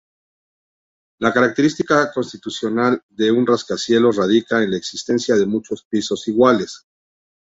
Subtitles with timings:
[1.19, 6.87] La característica constitucional de un rascacielos radica en la existencia de muchos pisos iguales.